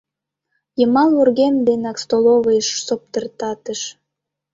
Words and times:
Йымал 0.79 1.09
вургем 1.17 1.55
денак 1.67 1.97
столовыйыш 2.03 2.67
соптыртатыш. 2.85 3.81